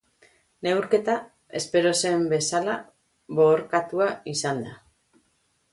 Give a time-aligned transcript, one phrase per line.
[0.67, 1.17] Neurketa,
[1.59, 4.77] espero zen bezala oso boorkatua izan da.